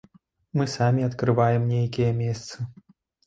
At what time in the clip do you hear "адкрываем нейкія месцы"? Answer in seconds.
1.09-2.55